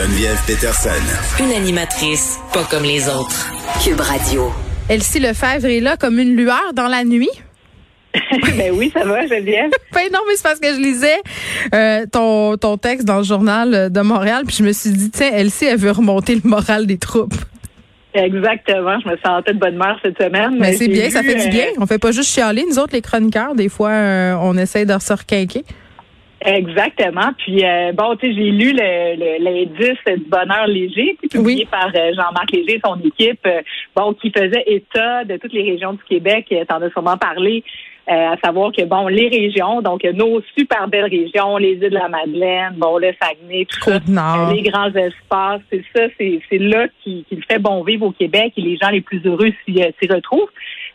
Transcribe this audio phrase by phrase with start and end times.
[0.00, 1.44] Geneviève Peterson.
[1.44, 3.52] Une animatrice pas comme les autres.
[3.84, 4.50] Cube Radio.
[4.88, 7.28] Elsie Lefebvre est là comme une lueur dans la nuit.
[8.14, 9.70] ben oui, ça va, Geneviève.
[9.92, 11.18] ben non, mais c'est parce que je lisais
[11.74, 15.32] euh, ton, ton texte dans le journal de Montréal, puis je me suis dit, tiens,
[15.34, 17.34] Elsie, elle veut remonter le moral des troupes.
[18.14, 20.56] Exactement, je me sentais de bonne humeur cette semaine.
[20.58, 21.66] Mais, c'est bien, ça fait du bien.
[21.78, 24.98] On fait pas juste chialer, nous autres, les chroniqueurs, des fois, euh, on essaye de
[24.98, 25.62] se requinquer.
[26.44, 27.32] Exactement.
[27.36, 32.50] Puis euh, bon, tu sais, j'ai lu l'indice du bonheur léger, publié par euh, Jean-Marc
[32.52, 33.60] Léger et son équipe, euh,
[33.94, 36.52] bon, qui faisait état de toutes les régions du Québec.
[36.66, 37.62] T'en as sûrement parlé.
[38.06, 42.08] à savoir que bon, les régions, donc nos super belles régions, les îles de la
[42.08, 44.00] Madeleine, bon, le Saguenay, tout ça,
[44.52, 48.62] les grands espaces, c'est ça, c'est là qui, qui fait bon vivre au Québec et
[48.62, 50.50] les gens les plus heureux s'y retrouvent.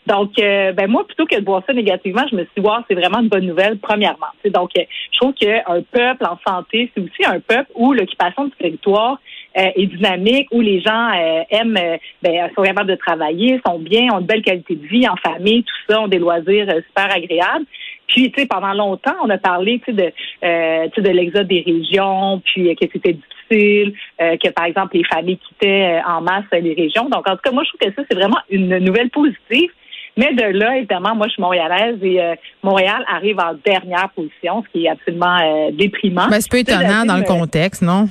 [0.06, 2.76] Donc, euh, ben moi, plutôt que de voir ça négativement, je me suis dit, wow,
[2.88, 4.28] c'est vraiment une bonne nouvelle, premièrement.
[4.46, 8.52] donc, euh, je trouve qu'un peuple en santé, c'est aussi un peuple où l'occupation du
[8.52, 9.18] territoire
[9.58, 11.10] euh, est dynamique, où les gens
[11.50, 11.80] aiment,
[12.22, 15.64] ben, sont capables de travailler, sont bien, ont une belle qualité de vie en famille,
[15.64, 17.64] tout ça, ont des loisirs super agréables.
[18.06, 20.12] Puis, tu sais, pendant longtemps, on a parlé, tu sais, de,
[20.44, 26.00] euh, de l'exode des régions, puis que c'était difficile, que par exemple les familles quittaient
[26.06, 27.08] en masse les régions.
[27.08, 29.70] Donc, en tout cas, moi, je trouve que ça, c'est vraiment une nouvelle positive.
[30.16, 34.64] Mais de là, évidemment, moi, je suis montréalaise et euh, Montréal arrive en dernière position,
[34.66, 36.28] ce qui est absolument euh, déprimant.
[36.30, 38.08] Mais c'est peu étonnant dans le contexte, non?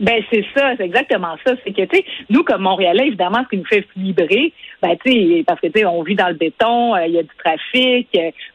[0.00, 1.54] Ben c'est ça, c'est exactement ça.
[1.64, 5.10] C'est que tu sais, nous comme Montréalais, évidemment, ce qui nous fait vibrer, ben tu
[5.10, 7.30] sais, parce que tu sais, on vit dans le béton, euh, il y a du
[7.42, 8.08] trafic,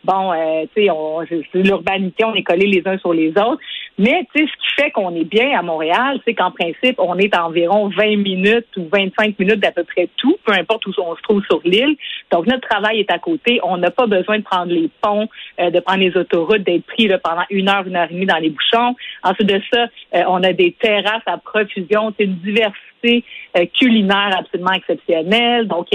[0.03, 0.31] bon,
[0.73, 1.21] tu sais, on,
[1.53, 3.59] l'urbanité, on est collés les uns sur les autres.
[3.97, 7.17] Mais tu sais, ce qui fait qu'on est bien à Montréal, c'est qu'en principe, on
[7.17, 10.91] est à environ 20 minutes ou 25 minutes d'à peu près tout, peu importe où
[10.97, 11.95] on se trouve sur l'île.
[12.31, 13.59] Donc notre travail est à côté.
[13.63, 17.07] On n'a pas besoin de prendre les ponts, euh, de prendre les autoroutes, d'être pris
[17.07, 18.95] là, pendant une heure, une heure et demie dans les bouchons.
[19.23, 19.83] Ensuite de ça,
[20.15, 23.23] euh, on a des terrasses profusion, c'est une diversité
[23.57, 25.67] euh, culinaire absolument exceptionnelle.
[25.67, 25.87] Donc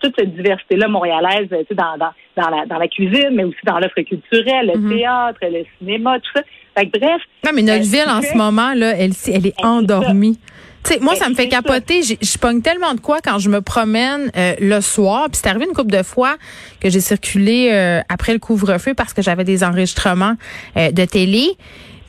[0.00, 4.00] toute cette diversité-là montréalaise, dans, dans, dans, la, dans la cuisine, mais aussi dans l'offre
[4.02, 4.96] culturelle, le mm-hmm.
[4.96, 6.42] théâtre, le cinéma, tout ça
[6.74, 7.22] bref.
[7.44, 10.38] Non, mais notre ville en ce moment, là, elle, elle est endormie.
[10.84, 12.02] Tu sais, moi, ça me fait capoter.
[12.02, 15.28] Je pogne tellement de quoi quand je me promène euh, le soir.
[15.30, 16.36] Puis c'est arrivé une couple de fois
[16.80, 20.34] que j'ai circulé euh, après le couvre-feu parce que j'avais des enregistrements
[20.76, 21.50] euh, de télé.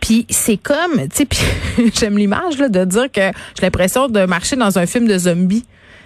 [0.03, 4.57] Puis c'est comme, tu sais, j'aime l'image là de dire que j'ai l'impression de marcher
[4.57, 5.63] dans un film de zombies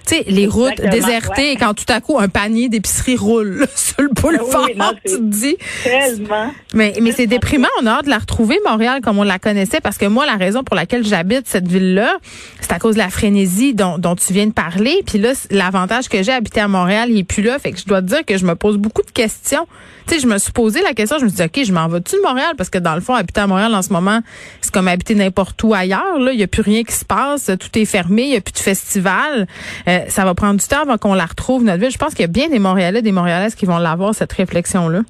[0.08, 4.02] tu sais, les routes désertées et quand tout à coup un panier d'épicerie roule sur
[4.02, 5.58] le boulevard, oui, tu te dis.
[5.84, 6.52] Tellement.
[6.74, 7.68] Mais, mais c'est déprimant.
[7.82, 10.36] On a hâte de la retrouver, Montréal, comme on la connaissait, parce que moi, la
[10.36, 12.18] raison pour laquelle j'habite cette ville-là,
[12.62, 15.04] c'est à cause de la frénésie dont, dont tu viens de parler.
[15.06, 17.60] Puis là, l'avantage que j'ai habité à Montréal, il est plus là.
[17.60, 19.68] Fait que je dois te dire que je me pose beaucoup de questions.
[20.08, 21.90] Tu sais, je me suis posé la question, je me suis dit, OK, je m'en
[21.90, 22.54] vais-tu de Montréal?
[22.58, 24.22] Parce que dans le fond, habiter à Montréal en ce moment,
[24.62, 26.20] c'est comme habiter n'importe où ailleurs.
[26.20, 26.32] Là.
[26.32, 27.52] Il n'y a plus rien qui se passe.
[27.60, 28.24] Tout est fermé.
[28.24, 29.48] Il n'y a plus de festival.
[29.88, 31.92] Euh, ça va prendre du temps avant qu'on la retrouve, notre ville.
[31.92, 35.02] Je pense qu'il y a bien des Montréalais, des Montréalaises qui vont l'avoir, cette réflexion-là.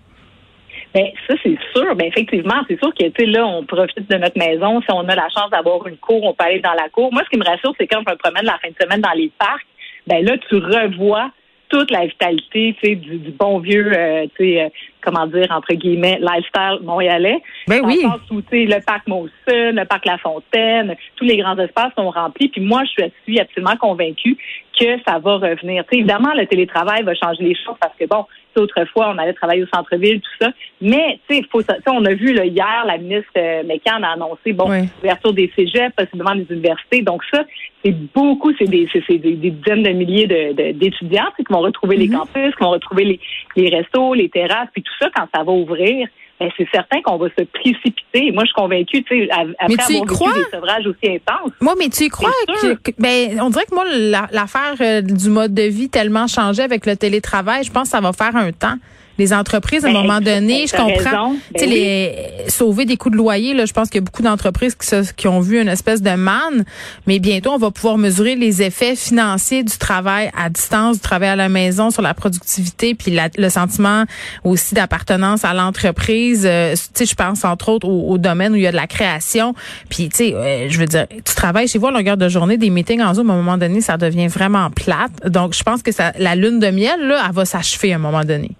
[0.93, 1.95] Ben, ça, c'est sûr.
[1.95, 4.81] Ben, effectivement, c'est sûr que, tu sais, là, on profite de notre maison.
[4.81, 7.11] Si on a la chance d'avoir une cour, on peut aller dans la cour.
[7.11, 9.11] Moi, ce qui me rassure, c'est quand je me promène la fin de semaine dans
[9.11, 9.67] les parcs,
[10.07, 11.29] ben là, tu revois
[11.69, 14.69] toute la vitalité, tu sais, du, bon vieux, euh, tu sais, euh,
[15.01, 17.41] comment dire, entre guillemets, lifestyle montréalais.
[17.67, 18.05] Ben oui.
[18.31, 22.49] Où, le parc Mawson, le parc La Fontaine, tous les grands espaces sont remplis.
[22.49, 24.37] Puis moi, je suis absolument convaincue
[24.77, 25.83] que ça va revenir.
[25.91, 28.25] évidemment, le télétravail va changer les choses parce que, bon,
[28.57, 30.51] autrefois, on allait travailler au centre-ville, tout ça.
[30.81, 31.45] Mais, tu sais,
[31.87, 34.67] on a vu là, hier, la ministre euh, Mécan a annoncé, bon,
[35.01, 37.01] l'ouverture des cégeps, possiblement des universités.
[37.01, 37.43] Donc ça,
[37.83, 40.27] c'est beaucoup, c'est des, des, dizaines de milliers
[40.73, 42.17] d'étudiants de, qui vont retrouver les mm-hmm.
[42.17, 43.19] campus, qui vont retrouver les,
[43.55, 46.07] les restos, les terrasses, puis tout ça, quand ça va ouvrir,
[46.39, 48.31] ben, c'est certain qu'on va se précipiter.
[48.31, 51.51] Moi, je suis convaincue, tu sais, après tu avoir vécu des sevrages aussi intenses.
[51.61, 53.85] Moi, mais tu y crois que, ben, on dirait que moi,
[54.31, 58.01] l'affaire euh, du mode de vie tellement changé avec le télétravail, je pense que ça
[58.01, 58.75] va faire un temps
[59.17, 62.15] les entreprises, à un ben, moment donné, je comprends, ben les
[62.47, 65.27] sauver des coûts de loyer, là, je pense qu'il y a beaucoup d'entreprises qui, qui
[65.27, 66.65] ont vu une espèce de manne,
[67.05, 71.29] mais bientôt, on va pouvoir mesurer les effets financiers du travail à distance, du travail
[71.29, 74.05] à la maison sur la productivité, puis le sentiment
[74.43, 76.45] aussi d'appartenance à l'entreprise.
[76.45, 78.87] Euh, tu sais, je pense entre autres au, domaine où il y a de la
[78.87, 79.53] création.
[79.89, 82.57] Puis, tu sais, euh, je veux dire, tu travailles chez vous à longueur de journée,
[82.57, 85.27] des meetings en Zoom, à un moment donné, ça devient vraiment plate.
[85.27, 87.99] Donc, je pense que ça, la lune de miel, là, elle va s'achever à un
[87.99, 88.51] moment donné.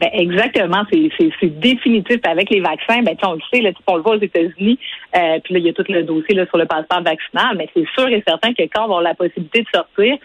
[0.00, 2.18] Ben exactement, c'est définitif.
[2.24, 3.02] Avec les vaccins.
[3.02, 4.78] Ben on le sait, là, on le voit aux États-Unis,
[5.16, 7.68] euh, puis là il y a tout le dossier là, sur le passeport vaccinal, mais
[7.74, 10.18] c'est sûr et certain que quand on avoir la possibilité de sortir,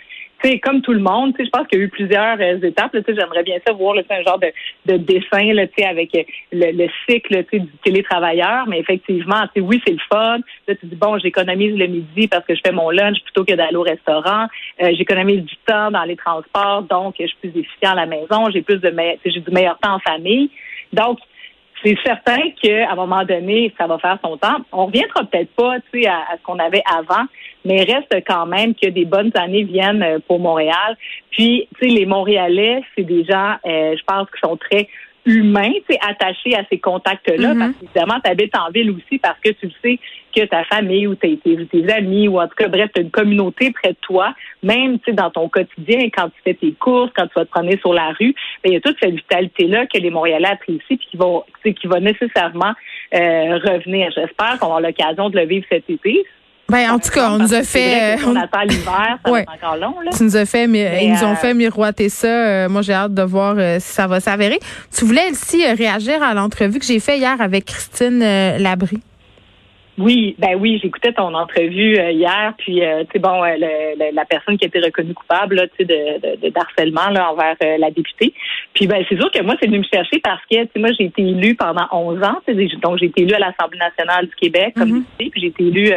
[0.64, 2.96] comme tout le monde, je pense qu'il y a eu plusieurs euh, étapes.
[3.08, 4.52] J'aimerais bien ça voir un genre de,
[4.86, 5.50] de dessin
[5.88, 8.66] avec euh, le, le cycle du télétravailleur.
[8.68, 10.40] Mais effectivement, oui, c'est le fun.
[10.68, 13.54] Là, tu dis, bon, j'économise le midi parce que je fais mon lunch plutôt que
[13.54, 14.48] d'aller au restaurant.
[14.82, 18.50] Euh, j'économise du temps dans les transports, donc je suis plus efficient à la maison.
[18.52, 18.94] J'ai plus de
[19.26, 20.50] j'ai du meilleur temps en famille.
[20.92, 21.20] Donc,
[21.84, 24.58] c'est certain qu'à un moment donné, ça va faire son temps.
[24.72, 27.26] On reviendra peut-être pas, à, ce qu'on avait avant,
[27.66, 30.98] mais reste quand même que des bonnes années viennent euh, pour Montréal.
[31.32, 34.88] Puis, tu sais, les Montréalais, c'est des gens, euh, je pense, qui sont très
[35.26, 37.60] humain, c'est attaché à ces contacts-là, mm-hmm.
[37.60, 40.00] parce qu'évidemment, tu habites en ville aussi parce que tu sais
[40.36, 43.12] que ta famille ou tes, tes, amis ou en tout cas, bref, tu as une
[43.12, 44.34] communauté près de toi,
[44.64, 47.94] même dans ton quotidien, quand tu fais tes courses, quand tu vas te promener sur
[47.94, 51.18] la rue, ben, il y a toute cette vitalité-là que les Montréalais apprécient puis qui
[51.18, 52.74] vont qui va nécessairement
[53.14, 54.12] euh, revenir.
[54.14, 56.26] J'espère qu'on aura l'occasion de le vivre cet été.
[56.74, 58.18] Ben, en tout cas, on nous a fait.
[58.26, 59.46] On attend l'hiver, ça ouais.
[59.48, 59.94] encore long.
[60.02, 60.10] Là.
[60.18, 62.28] Tu nous as fait, ils nous ont euh, fait miroiter ça.
[62.28, 64.58] Euh, moi, j'ai hâte de voir euh, si ça va s'avérer.
[64.92, 68.18] Tu voulais aussi réagir à l'entrevue que j'ai fait hier avec Christine
[68.58, 68.98] Labry.
[70.00, 74.68] Oui, ben oui, j'écoutais ton entrevue hier, puis tu sais bon, la personne qui a
[74.68, 78.34] été reconnue coupable, tu sais, de, là envers la députée.
[78.74, 80.90] Puis ben c'est sûr que moi c'est venu me chercher parce que tu sais moi
[80.98, 82.40] j'ai été élue pendant 11 ans,
[82.82, 85.94] donc j'ai été élue à l'Assemblée nationale du Québec comme mm puis j'ai été élue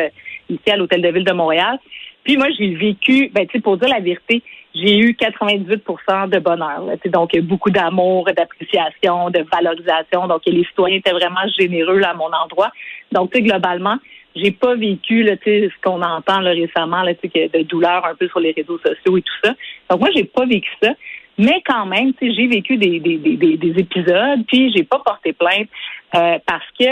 [0.48, 1.78] ici à l'Hôtel de Ville de Montréal.
[2.24, 4.42] Puis moi, j'ai vécu, ben, pour dire la vérité,
[4.74, 5.82] j'ai eu 98
[6.28, 6.82] de bonheur.
[7.06, 10.26] Donc, beaucoup d'amour, d'appréciation, de valorisation.
[10.26, 12.72] Donc, les citoyens étaient vraiment généreux à mon endroit.
[13.12, 13.96] Donc, globalement,
[14.34, 18.40] j'ai pas vécu là, ce qu'on entend là, récemment, là, de douleur un peu sur
[18.40, 19.54] les réseaux sociaux et tout ça.
[19.88, 20.90] Donc, moi, j'ai pas vécu ça.
[21.38, 25.68] Mais quand même, j'ai vécu des, des, des, des, épisodes, puis j'ai pas porté plainte
[26.14, 26.86] euh, parce que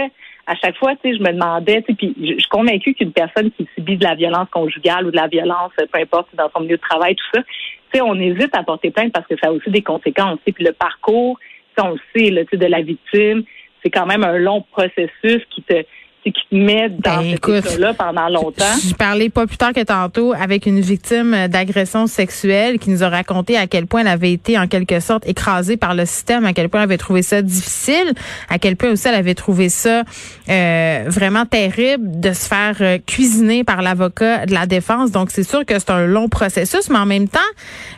[0.47, 3.13] à chaque fois, tu sais, je me demandais, tu sais, puis je suis convaincue qu'une
[3.13, 6.63] personne qui subit de la violence conjugale ou de la violence, peu importe, dans son
[6.63, 9.49] milieu de travail, tout ça, tu sais, on hésite à porter plainte parce que ça
[9.49, 10.39] a aussi des conséquences.
[10.45, 11.39] Puis le parcours,
[11.79, 13.45] on le sait, là, tu sais, de la victime,
[13.83, 15.85] c'est quand même un long processus qui te
[16.33, 18.65] qui te met dans ben, là pendant longtemps.
[18.87, 23.09] Je parlais pas plus tard que tantôt avec une victime d'agression sexuelle qui nous a
[23.09, 26.53] raconté à quel point elle avait été en quelque sorte écrasée par le système, à
[26.53, 28.13] quel point elle avait trouvé ça difficile,
[28.49, 30.03] à quel point aussi elle avait trouvé ça
[30.49, 35.11] euh, vraiment terrible de se faire euh, cuisiner par l'avocat de la défense.
[35.11, 37.41] Donc c'est sûr que c'est un long processus, mais en même temps,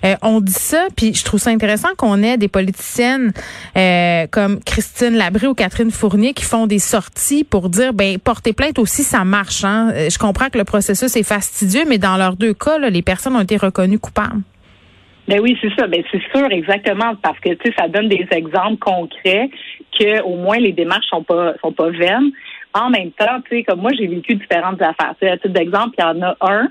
[0.05, 3.33] euh, on dit ça, puis je trouve ça intéressant qu'on ait des politiciennes
[4.31, 8.79] comme Christine Labrie ou Catherine Fournier qui font des sorties pour dire ben porter plainte
[8.79, 9.65] aussi, ça marche.
[9.65, 9.91] Hein?
[9.95, 13.37] Euh, je comprends que le processus est fastidieux, mais dans leurs deux cas, les personnes
[13.37, 14.43] ont été reconnues coupables.
[15.29, 15.87] Ben oui, c'est ça.
[15.89, 19.51] Ben c'est sûr, exactement, parce que tu ça donne des exemples concrets
[19.99, 22.31] que au moins les démarches sont pas sont pas vaines.
[22.75, 25.15] En même temps, tu sais, comme moi, j'ai vécu différentes affaires.
[25.23, 26.69] À titre d'exemple, il y en a un,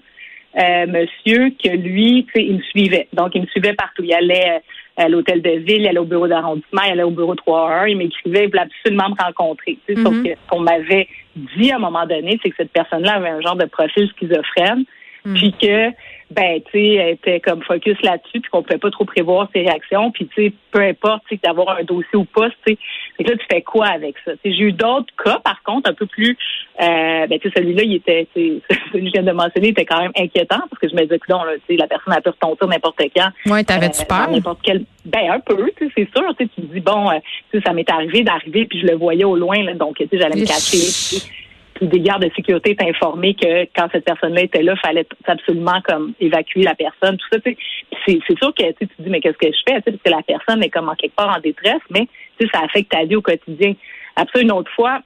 [0.58, 3.08] euh, monsieur, que lui, tu sais, il me suivait.
[3.12, 4.04] Donc, il me suivait partout.
[4.04, 4.62] Il allait
[4.98, 8.46] à l'hôtel de ville, il allait au bureau d'arrondissement, allait au bureau 3 il m'écrivait,
[8.46, 9.78] il voulait absolument me rencontrer.
[9.88, 10.24] Tu sais, Sauf mhm.
[10.24, 13.42] que ce qu'on m'avait dit à un moment donné, c'est que cette personne-là avait un
[13.42, 14.86] genre de profil schizophrène,
[15.26, 15.34] mhm.
[15.36, 15.90] puis que
[16.32, 19.62] ben tu sais, elle était comme focus là-dessus, puis qu'on pouvait pas trop prévoir ses
[19.62, 22.78] réactions, puis tu sais, peu importe, tu sais, d'avoir un dossier ou pas, tu sais,
[23.20, 26.36] là tu fais quoi avec ça J'ai eu d'autres cas, par contre, un peu plus,
[26.82, 28.62] euh, ben tu sais, celui-là, il était, celui
[28.92, 31.32] que je viens de mentionner, était quand même inquiétant parce que je me disais que
[31.32, 33.30] non, là, tu sais, la personne a pu retomber n'importe quand.
[33.52, 36.52] Ouais, t'avais-tu euh, peur N'importe quel, ben un peu, tu sais, c'est sûr, tu sais,
[36.56, 37.20] tu dis bon, euh,
[37.52, 40.08] tu sais, ça m'est arrivé d'arriver, puis je le voyais au loin, là, donc tu
[40.08, 41.45] sais, j'allais me cacher
[41.82, 45.82] des gardes de sécurité étaient informés que quand cette personne-là était là, il fallait absolument
[45.88, 47.40] comme évacuer la personne, tout ça.
[47.44, 50.22] C'est, c'est sûr que tu te dis mais qu'est-ce que je fais, parce que la
[50.24, 52.08] personne est comme en quelque part en détresse, mais
[52.52, 53.74] ça affecte ta vie au quotidien.
[54.16, 55.00] Après une autre fois,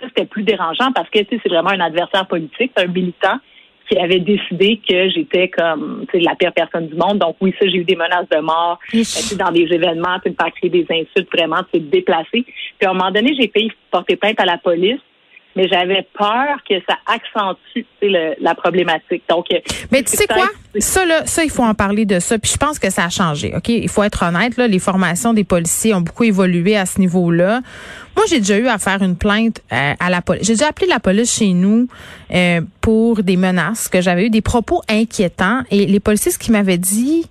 [0.00, 3.38] ça c'était plus dérangeant parce que c'est vraiment un adversaire politique, un militant
[3.88, 7.18] qui avait décidé que j'étais comme la pire personne du monde.
[7.18, 8.78] Donc oui, ça, j'ai eu des menaces de mort
[9.36, 12.44] dans des événements, tu pas créer des insultes vraiment, tu déplacer.
[12.78, 15.00] Puis à un moment donné, j'ai payé porter plainte à la police
[15.56, 19.22] mais j'avais peur que ça accentue le, la problématique.
[19.28, 19.58] Donc, euh,
[19.90, 22.38] mais tu sais quoi, ça là, ça il faut en parler de ça.
[22.38, 23.52] Puis je pense que ça a changé.
[23.56, 27.00] Ok, il faut être honnête là, les formations des policiers ont beaucoup évolué à ce
[27.00, 27.60] niveau-là.
[28.16, 30.46] Moi, j'ai déjà eu à faire une plainte euh, à la police.
[30.46, 31.88] J'ai déjà appelé la police chez nous
[32.32, 36.52] euh, pour des menaces que j'avais eu des propos inquiétants et les policiers ce qu'ils
[36.52, 37.26] m'avaient dit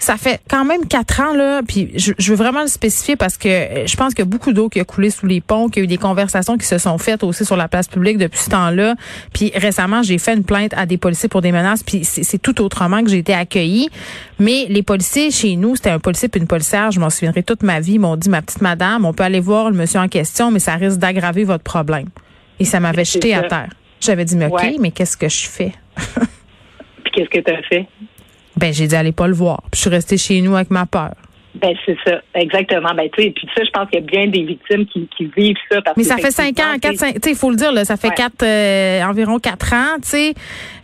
[0.00, 3.48] ça fait quand même quatre ans, là, puis je, veux vraiment le spécifier parce que
[3.48, 5.80] euh, je pense qu'il y a beaucoup d'eau qui a coulé sous les ponts, qu'il
[5.80, 8.38] y a eu des conversations qui se sont faites aussi sur la place publique depuis
[8.38, 8.94] ce temps-là.
[9.34, 12.62] Puis récemment, j'ai fait une plainte à des policiers pour des menaces, puis c'est tout
[12.62, 13.90] autrement que j'ai été accueillie.
[14.38, 17.62] Mais les policiers chez nous, c'était un policier puis une policière, je m'en souviendrai toute
[17.62, 20.50] ma vie, m'ont dit, ma petite madame, on peut aller voir le monsieur en question,
[20.50, 22.08] mais ça risque d'aggraver votre problème.
[22.58, 23.68] Et ça m'avait jeté à terre.
[24.00, 25.72] J'avais dit, mais OK, mais qu'est-ce que je fais?
[27.04, 27.86] puis qu'est-ce que tu as fait?
[28.56, 29.62] Ben, j'ai dit, allez pas le voir.
[29.70, 31.14] Puis je suis restée chez nous avec ma peur.
[31.54, 32.94] Ben c'est ça, exactement.
[32.94, 35.24] Ben tu sais, puis ça, je pense qu'il y a bien des victimes qui, qui
[35.36, 35.82] vivent ça.
[35.82, 37.84] Parce Mais ça fait cinq ans, quatre, cinq, tu sais, il faut le dire là,
[37.84, 40.34] ça fait quatre, euh, environ quatre ans, tu sais.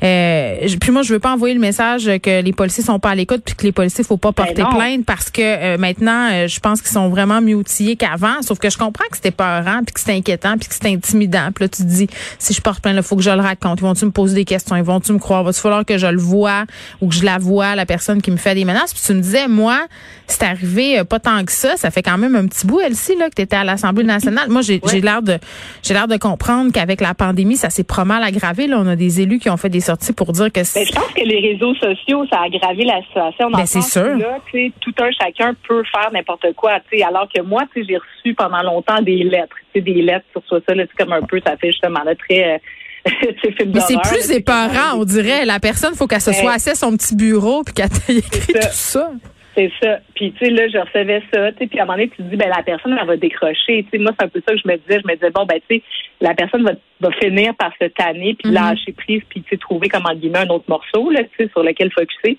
[0.03, 3.15] Euh, puis moi, je veux pas envoyer le message que les policiers sont pas à
[3.15, 6.49] l'écoute, puis que les policiers faut pas ben porter plainte parce que euh, maintenant, euh,
[6.49, 8.43] je pense qu'ils sont vraiment mieux outillés qu'avant.
[8.43, 11.51] Sauf que je comprends que c'était peurant, puis que c'était inquiétant, puis que c'était intimidant.
[11.55, 12.09] Puis là, tu te dis,
[12.39, 13.81] si je porte plainte, il faut que je le raconte.
[13.81, 14.77] Ils vont-tu me poser des questions?
[14.77, 15.45] Ils vont-tu me croire?
[15.45, 16.65] Va-tu falloir que je le vois
[17.01, 18.93] ou que je la vois, la personne qui me fait des menaces?
[18.93, 19.87] Puis tu me disais, moi,
[20.27, 21.77] c'est arrivé pas tant que ça.
[21.77, 24.49] Ça fait quand même un petit bout, Elsie, là, que tu étais à l'Assemblée nationale.
[24.49, 25.39] Moi, j'ai l'air de
[25.83, 28.67] j'ai l'air de comprendre qu'avec la pandémie, ça s'est pas mal aggravé.
[28.67, 30.81] Là, on a des élus qui ont fait des sorties pour dire que c'est.
[30.81, 33.51] Ben, je pense que les réseaux sociaux, ça a aggravé la situation.
[33.51, 34.17] Ben, c'est sûr.
[34.17, 34.39] Là,
[34.81, 36.79] tout un chacun peut faire n'importe quoi.
[37.07, 39.57] Alors que moi, j'ai reçu pendant longtemps des lettres.
[39.75, 42.55] Des lettres sur ça, là, comme un peu, ça fait justement là, très.
[42.55, 42.59] Euh,
[43.67, 45.45] Mais c'est plus parents, on dirait.
[45.45, 48.53] La personne, faut qu'elle se soit assise à son petit bureau puis qu'elle ait écrit
[48.53, 49.11] tout ça.
[49.57, 50.01] C'est ça.
[50.15, 52.17] Puis, tu sais, là, je recevais ça, tu sais, puis à un moment donné, tu
[52.19, 53.85] te dis, ben la personne, elle va décrocher.
[53.85, 55.01] Tu sais, moi, c'est un peu ça que je me disais.
[55.01, 55.83] Je me disais, bon, ben, tu sais,
[56.21, 58.55] la personne va, va finir par se tanner, puis mm-hmm.
[58.55, 61.49] lâcher prise, puis, tu sais, trouver, comme en guillemets, un autre morceau, là, tu sais,
[61.49, 62.37] sur lequel focuser.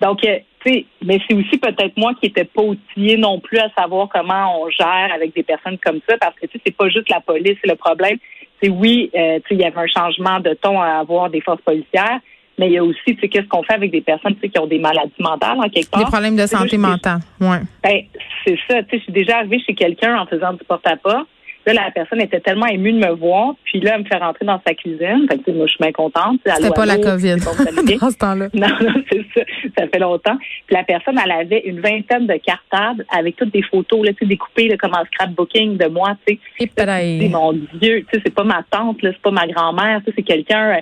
[0.00, 3.58] Donc, euh, tu sais, mais c'est aussi peut-être moi qui n'étais pas outillée non plus
[3.58, 6.76] à savoir comment on gère avec des personnes comme ça, parce que, tu sais, c'est
[6.76, 8.16] pas juste la police, c'est le problème.
[8.62, 11.42] C'est oui, euh, tu sais, il y avait un changement de ton à avoir des
[11.42, 12.20] forces policières,
[12.58, 14.48] mais il y a aussi, tu sais, qu'est-ce qu'on fait avec des personnes, tu sais,
[14.48, 16.04] qui ont des maladies mentales, en quelque part?
[16.04, 17.60] Des problèmes de santé mentale, ouais.
[17.82, 18.00] Ben,
[18.46, 21.26] c'est ça, tu sais, je suis déjà arrivée chez quelqu'un en faisant du porte-à-pas.
[21.66, 24.44] Là, la personne était tellement émue de me voir, puis là, elle me fait rentrer
[24.44, 25.26] dans sa cuisine.
[25.30, 26.38] Fait que, moi, je suis bien contente.
[26.44, 27.36] C'était pas la COVID
[28.00, 28.48] dans ce temps-là.
[28.52, 29.40] Non, non, c'est ça.
[29.78, 30.36] Ça fait longtemps.
[30.66, 34.18] Puis la personne, elle avait une vingtaine de cartables avec toutes des photos, là, tu
[34.20, 36.40] sais, découpées là, comme en scrapbooking de moi, tu sais.
[37.24, 40.06] Et mon Dieu, tu sais, c'est pas ma tante, là, c'est pas ma grand-mère, tu
[40.06, 40.80] sais, c'est quelqu'un...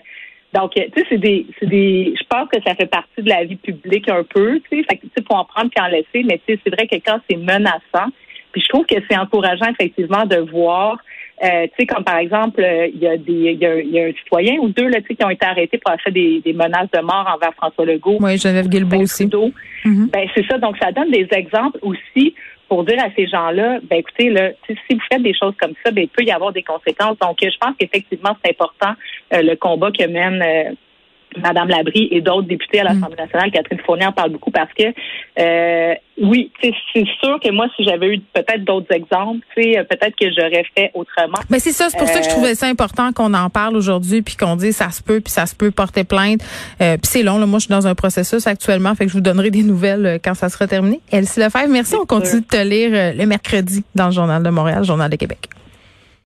[0.54, 3.28] Euh, donc, tu sais, c'est des, c'est des, je pense que ça fait partie de
[3.28, 5.84] la vie publique un peu, tu sais, fait que, tu sais, faut en prendre puis
[5.84, 8.10] en laisser, mais tu sais, c'est vrai que quand c'est menaçant,
[8.52, 10.98] puis je trouve que c'est encourageant effectivement de voir,
[11.42, 13.98] euh, tu sais, comme par exemple, euh, il y a des, il y a, y
[13.98, 16.12] a, un citoyen ou deux là, tu sais, qui ont été arrêtés pour avoir fait
[16.12, 18.18] des, des menaces de mort envers François Legault.
[18.20, 19.26] Oui, Geneviève Guilbeault aussi.
[19.26, 20.10] Mm-hmm.
[20.10, 22.34] Ben c'est ça, donc ça donne des exemples aussi
[22.72, 25.90] pour dire à ces gens-là, ben écoutez, là, si vous faites des choses comme ça,
[25.90, 27.18] ben il peut y avoir des conséquences.
[27.18, 28.94] Donc, je pense qu'effectivement, c'est important
[29.34, 30.72] euh, le combat que mène euh,
[31.40, 33.24] Madame Labrie et d'autres députés à l'Assemblée mm.
[33.24, 34.84] nationale, Catherine Fournier en parle beaucoup parce que
[35.38, 36.72] euh, oui, c'est
[37.22, 41.38] sûr que moi, si j'avais eu peut-être d'autres exemples, peut-être que j'aurais fait autrement.
[41.50, 44.22] Mais c'est ça, c'est pour ça que je trouvais ça important qu'on en parle aujourd'hui,
[44.22, 46.40] puis qu'on dise ça se peut, puis ça se peut porter plainte.
[46.78, 49.22] puis c'est long, là, moi je suis dans un processus actuellement, fait que je vous
[49.22, 51.00] donnerai des nouvelles quand ça sera terminé.
[51.10, 51.94] Elsie Lefebvre, merci.
[51.94, 55.48] On continue de te lire le mercredi dans le Journal de Montréal, Journal de Québec.